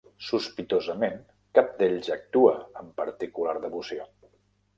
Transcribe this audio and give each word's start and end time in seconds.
Sospitosament, 0.27 1.19
cap 1.59 1.69
d'ells 1.81 2.09
actua 2.15 2.55
amb 2.81 2.97
particular 3.03 3.55
devoció. 3.69 4.11